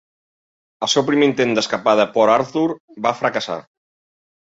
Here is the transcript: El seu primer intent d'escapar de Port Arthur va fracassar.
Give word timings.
El 0.87 0.91
seu 0.93 1.05
primer 1.09 1.27
intent 1.33 1.53
d'escapar 1.57 1.95
de 2.01 2.09
Port 2.17 2.37
Arthur 2.41 2.67
va 3.09 3.17
fracassar. 3.25 3.63